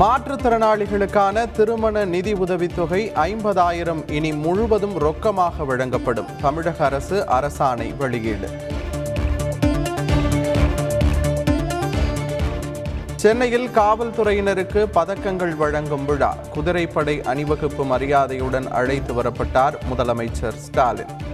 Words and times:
மாற்றுத்திறனாளிகளுக்கான 0.00 1.50
திருமண 1.50 2.04
நிதி 2.04 2.32
உதவித்தொகை 2.32 3.10
ஐம்பதாயிரம் 3.14 4.10
இனி 4.10 4.32
முழுவதும் 4.32 4.98
ரொக்கமாக 4.98 5.66
வழங்கப்படும். 5.66 6.26
தமிழக 6.40 6.84
அரசு 6.84 7.24
அரசாணை 7.26 7.96
வெளியீடு. 7.96 8.50
சென்னையில் 13.16 13.68
காவல்துறையினருக்கு 13.68 14.86
பதக்கங்கள் 14.94 15.56
வழங்கும் 15.56 16.04
விழா. 16.04 16.36
குதிரைப்படை 16.52 17.20
அணிவகுப்பு 17.22 17.84
மரியாதையுடன் 17.84 18.70
அழைத்து 18.70 19.22
வரப்பட்டார் 19.22 19.74
முதலமைச்சர் 19.90 20.56
ஸ்டாலின். 20.56 21.30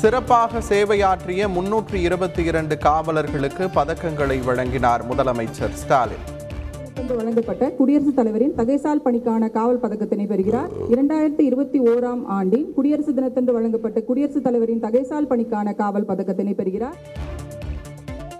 சிறப்பாக 0.00 0.60
சேவையாற்றிய 0.60 1.48
முன்னூற்று 1.48 2.02
இருபத்தி 2.02 2.44
இரண்டு 2.44 2.78
காவலர்களுக்கு 2.82 3.64
பதக்கங்களை 3.74 4.44
வழங்கினார் 4.44 5.02
முதலமைச்சர் 5.08 5.72
ஸ்டாலின். 5.72 6.24
வழங்கப்பட்ட 7.16 7.70
குடியரசுத் 7.70 8.16
தலைவரின் 8.16 8.52
தகைசால் 8.56 9.02
பணிக்கான 9.04 9.50
காவல் 9.50 9.80
பதக்கத்தினை 9.80 10.26
பெறுகிறார். 10.26 10.68
இரண்டாயிரத்தி 10.90 11.40
இருபத்தி 11.40 11.80
ஓராம் 11.80 12.24
ஆண்டின் 12.26 12.72
குடியரசு 12.74 13.14
தினத்தன்று 13.14 13.52
வழங்கப்பட்ட 13.52 14.00
குடியரசுத் 14.00 14.42
தலைவரின் 14.42 14.80
தகைசால் 14.80 15.26
பணிக்கான 15.30 15.74
காவல் 15.74 16.06
பதக்கத்தினை 16.06 16.54
பெறுகிறார். 16.54 16.96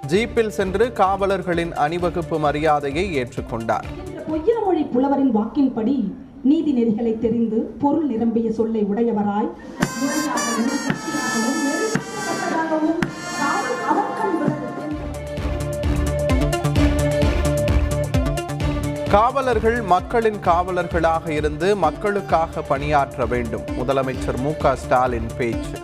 ஜீப்பில் 0.06 0.48
சென்று 0.48 0.92
காவலர்களின் 0.92 1.72
அணிவகுப்பு 1.72 2.38
மரியாதையை 2.38 3.22
ஏற்றுக்கொண்டார். 3.22 3.88
பொய்யமொழி 4.28 4.82
புலவரின் 4.82 5.36
வாக்கின்படி 5.36 6.12
நீதி 6.42 6.72
நெறிகளை 6.72 7.18
தெரிந்து 7.18 7.56
பொருள் 7.56 8.06
நிரம்பிய 8.06 8.52
சொல்லை 8.52 8.84
உடையவராய் 8.84 9.50
காவலர்கள் 19.10 19.82
மக்களின் 19.82 20.36
காவலர்களாக 20.44 21.28
இருந்து 21.28 21.76
மக்களுக்காக 21.76 22.62
பணியாற்ற 22.62 23.26
வேண்டும். 23.26 23.62
முதலமைச்சர் 23.78 24.36
மு 24.36 24.52
க 24.54 24.76
ஸ்டாலின் 24.76 25.26
பேச்சு. 25.36 25.78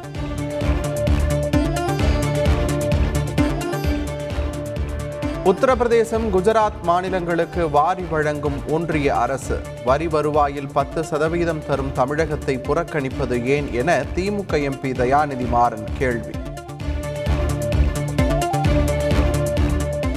உத்தரப்பிரதேசம் 5.47 6.30
குஜராத் 6.33 6.83
மாநிலங்களுக்கு 6.83 7.70
வாரி 7.70 8.02
வழங்கும் 8.11 8.69
ஒன்றிய 8.69 9.16
அரசு. 9.16 9.58
வரி 9.84 10.08
வருவாயில் 10.08 10.69
பத்து 10.72 11.05
சதவீதம் 11.05 11.66
தரும் 11.66 11.92
தமிழகத்தை 11.92 12.58
புறக்கணிப்பது 12.58 13.44
ஏன் 13.44 13.72
என 13.72 14.05
திமுக 14.17 14.52
எம்பி 14.52 14.92
தயாநிதி 14.92 15.48
மாறன் 15.48 15.84
கேள்வி. 15.98 16.30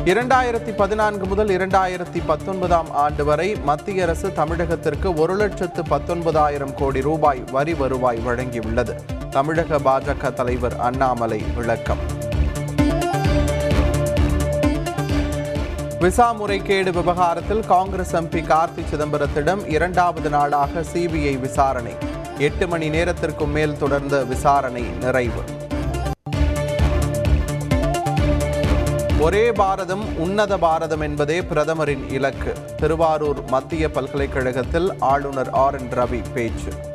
இரண்டாயிரத்தி 0.05 0.75
பதினான்கு 0.75 1.25
முதல் 1.25 1.47
இரண்டாயிரத்தி 1.47 2.21
பத்தொன்பதாம் 2.25 2.91
ஆண்டு 2.91 3.25
வரை 3.25 3.55
மத்திய 3.55 4.03
அரசு 4.03 4.27
தமிழகத்திற்கு 4.27 5.15
ஒரு 5.15 5.35
லட்சத்து 5.35 5.81
பத்தொன்பதாயிரம் 5.81 6.73
கோடி 6.73 7.01
ரூபாய் 7.01 7.43
வரி 7.51 7.73
வருவாய் 7.73 8.19
வழங்கியுள்ளது. 8.25 8.95
தமிழக 9.29 9.79
பாஜக 9.79 10.33
தலைவர் 10.33 10.77
அண்ணாமலை 10.77 11.43
விளக்கம். 11.55 12.27
விசா 15.99 16.31
முறைகேடு 16.31 16.91
விவகாரத்தில் 16.91 17.65
காங்கிரஸ் 17.65 18.15
எம்பி 18.15 18.41
கார்த்தி 18.41 18.83
சிதம்பரத்திடம் 18.91 19.67
இரண்டாவது 19.67 20.29
நாளாக 20.29 20.81
சிபிஐ 20.93 21.39
விசாரணை. 21.39 21.91
எட்டு 22.37 22.67
மணி 22.67 22.89
நேரத்திற்கும் 22.89 23.49
மேல் 23.49 23.77
தொடர்ந்த 23.77 24.23
விசாரணை 24.23 24.81
நிறைவு. 24.81 25.41
ஒரே 29.19 29.51
பாரதம் 29.51 30.17
உன்னத 30.17 30.57
பாரதம் 30.57 31.01
என்பதே 31.01 31.41
பிரதமரின் 31.41 32.09
இலக்கு. 32.09 32.53
திருவாரூர் 32.77 33.43
மத்திய 33.45 33.91
பல்கலைக்கழகத்தில் 33.91 34.99
ஆளுநர் 34.99 35.49
ஆர் 35.49 35.79
என் 35.79 35.89
ரவி 35.89 36.21
பேச்சு. 36.33 36.88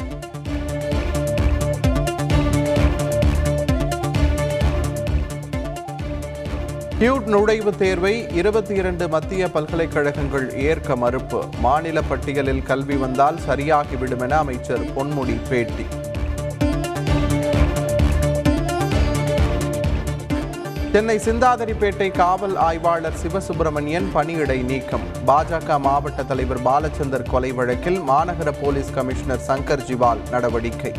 கியூட் 6.99 7.27
நுழைவுத் 7.27 7.77
தேர்வை 7.77 8.27
இருபத்தி 8.33 8.75
இரண்டு 8.75 9.09
மத்திய 9.09 9.51
பல்கலைக்கழகங்கள் 9.51 10.55
ஏற்க 10.55 10.97
மறுப்பு. 10.97 11.45
மாநில 11.59 12.03
பட்டியலில் 12.03 12.63
கல்வி 12.63 12.97
வந்தால் 12.97 13.39
சரியாகிவிடும் 13.49 14.21
என 14.21 14.37
அமைச்சர் 14.37 14.81
பொன்முடி 14.81 15.39
பேட்டி. 15.49 15.87
சென்னை 20.93 21.19
சிந்தாதிரிப்பேட்டை 21.19 22.11
காவல் 22.11 22.57
ஆய்வாளர் 22.57 23.19
சிவசுப்பிரமணியன் 23.23 24.07
பணியிடை 24.15 24.65
நீக்கம். 24.65 25.07
பாஜக 25.27 25.81
மாவட்ட 25.81 26.25
தலைவர் 26.25 26.63
பாலச்சந்தர் 26.63 27.31
கொலை 27.31 27.53
வழக்கில் 27.53 28.01
மாநகர 28.01 28.53
போலீஸ் 28.63 28.93
கமிஷனர் 28.95 29.41
சங்கர் 29.47 29.85
ஜிவால் 29.89 30.29
நடவடிக்கை. 30.31 30.93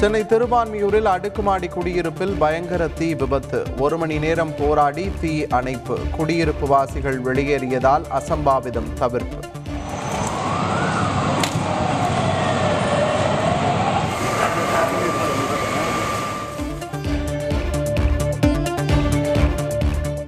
சென்னை 0.00 0.20
திருவான்மியூரில் 0.22 1.04
அடுக்குமாடி 1.04 1.68
குடியிருப்பில் 1.68 2.34
பயங்கர 2.38 2.88
தீ 2.88 3.14
விபத்து. 3.14 3.64
ஒரு 3.78 3.98
மணி 3.98 4.18
நேரம் 4.18 4.52
போராடி 4.58 5.10
தீ 5.20 5.46
அணைப்பு. 5.48 5.98
குடியிருப்பு 6.16 6.66
வாசிகள் 6.66 7.22
வெளியேறியதால் 7.22 8.02
அசம்பாவிதம் 8.18 8.92
தவிர்ப்பு. 8.94 9.48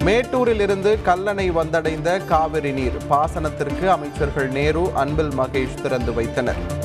மேட்டூரில் 0.03 0.59
இருந்து 0.59 0.99
கல்லணை 1.05 1.51
வந்தடைந்த 1.59 2.25
காவிரி 2.25 2.71
நீர். 2.71 2.97
பாசனத்திற்கு 3.09 3.87
அமைச்சர்கள் 3.87 4.47
நேரு 4.47 4.91
அன்பில் 4.93 5.33
மகேஷ் 5.37 5.81
திறந்து 5.81 6.13
வைத்தனர். 6.13 6.82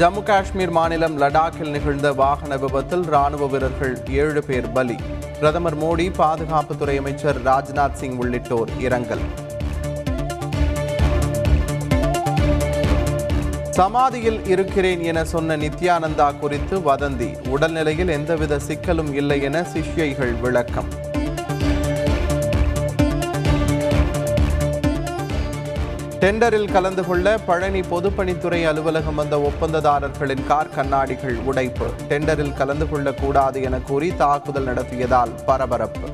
ஜம்மு 0.00 0.22
காஷ்மீர் 0.22 0.70
மாநிலம் 0.70 1.20
லடாக்கில் 1.20 1.70
நிகழ்ந்த 1.70 2.12
வாகன 2.12 2.56
விபத்தில் 2.56 3.02
ராணுவ 3.02 3.46
வீரர்கள் 3.46 3.98
ஏழு 4.08 4.44
பேர் 4.44 4.72
பலி. 4.72 4.96
பிரதமர் 5.38 5.78
மோடி 5.78 6.12
பாதுகாப்புத்துறை 6.18 6.98
அமைச்சர் 6.98 7.42
ராஜ்நாத் 7.42 7.92
சிங் 7.92 8.16
உள்ளிட்டோர் 8.16 8.68
இரங்கல். 8.78 9.20
சமாதியில் 13.70 14.46
இருக்கிறேன் 14.46 15.02
என 15.02 15.24
சொன்ன 15.24 15.56
நித்யானந்தா 15.56 16.38
குறித்து 16.38 16.78
வதந்தி. 16.78 17.48
உடல்நிலையில் 17.48 18.08
எந்தவித 18.08 18.58
சிக்கலும் 18.68 19.12
இல்லை 19.12 19.42
என 19.42 19.60
சிஷ்யைகள் 19.60 20.40
விளக்கம். 20.40 20.99
டெண்டரில் 26.20 26.72
கலந்து 26.72 27.04
கொள்ள 27.04 27.38
பழனி 27.38 27.80
பொதுப்பணித்துறை 27.80 28.66
அலுவலகம் 28.66 29.14
வந்த 29.14 29.36
ஒப்பந்ததாரர்களின் 29.38 30.46
கார் 30.46 30.74
கண்ணாடிகள் 30.74 31.36
உடைப்பு. 31.44 31.86
டெண்டரில் 32.08 32.56
கலந்து 32.56 32.88
கொள்ளக்கூடாது 32.88 33.62
என 33.62 33.78
கூறி 33.78 34.16
தாக்குதல் 34.16 34.64
நடத்தியதால் 34.64 35.32
பரபரப்பு. 35.46 36.08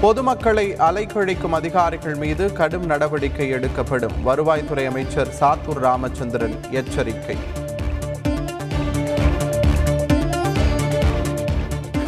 பொதுமக்களை 0.00 0.72
அலைக்கழிக்கும் 0.72 1.50
அதிகாரிகள் 1.50 2.14
மீது 2.14 2.52
கடும் 2.52 2.86
நடவடிக்கை 2.86 3.48
எடுக்கப்படும். 3.48 4.12
வருவாய்த்துறை 4.26 4.86
அமைச்சர் 4.86 5.28
சாத்தூர் 5.40 5.78
ராமச்சந்திரன் 5.78 6.56
எச்சரிக்கை. 6.70 7.36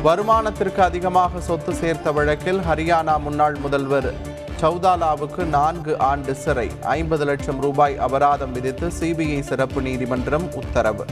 வருமானத்திற்கு 0.04 0.78
அதிகமாக 0.78 1.40
சொத்து 1.40 1.74
சேர்த்த 1.74 2.12
வழக்கில் 2.12 2.58
ஹரியானா 2.58 3.20
முன்னாள் 3.20 3.54
முதல்வர் 3.54 4.14
சௌதாலாவுக்கு 4.60 5.44
நான்கு 5.44 5.98
ஆண்டு 5.98 6.34
சிறை 6.34 6.70
ஐம்பது 6.82 7.24
லட்சம் 7.24 7.60
ரூபாய் 7.60 7.98
அபராதம் 7.98 8.52
விதித்து 8.52 8.88
சிபிஐ 9.00 9.40
சிறப்பு 9.40 9.82
நீதிமன்றம் 9.82 10.52
உத்தரவு. 10.54 11.04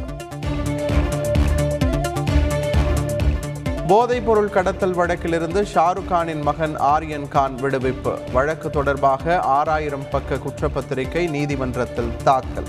போதைப்பொருள் 3.91 4.51
கடத்தல் 4.51 4.95
வழக்கிலிருந்து 4.95 5.67
ஷாருக் 5.75 6.07
கானின் 6.09 6.41
மகன் 6.41 6.77
ஆரியன் 6.77 7.29
கான் 7.29 7.55
விடுவிப்பு. 7.63 8.33
வழக்கு 8.33 8.71
தொடர்பாக 8.71 9.41
ஆறாயிரம் 9.41 10.09
பக்க 10.11 10.37
குற்றப்பத்திரிகை 10.37 11.31
நீதிமன்றத்தில் 11.31 12.13
தாக்கல். 12.25 12.65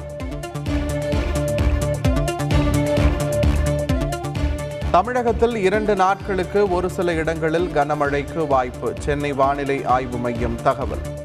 தமிழகத்தில் 4.91 5.56
இரண்டு 5.56 5.95
நாட்களுக்கு 5.95 6.71
ஒரு 6.71 6.89
சில 6.89 7.13
இடங்களில் 7.13 7.68
கனமழைக்கு 7.68 8.47
வாய்ப்பு. 8.47 8.94
சென்னை 9.00 9.33
வானிலை 9.33 9.85
ஆய்வு 9.85 10.18
மையம் 10.18 10.62
தகவல். 10.63 11.20